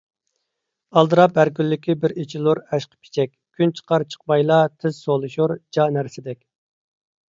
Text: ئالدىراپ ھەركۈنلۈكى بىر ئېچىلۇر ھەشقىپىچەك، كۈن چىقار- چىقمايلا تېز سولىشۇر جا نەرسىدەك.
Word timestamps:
ئالدىراپ 1.01 1.37
ھەركۈنلۈكى 1.41 1.95
بىر 2.07 2.15
ئېچىلۇر 2.23 2.63
ھەشقىپىچەك، 2.73 3.37
كۈن 3.61 3.77
چىقار- 3.81 4.09
چىقمايلا 4.15 4.61
تېز 4.75 5.07
سولىشۇر 5.07 5.59
جا 5.79 5.91
نەرسىدەك. 5.97 6.47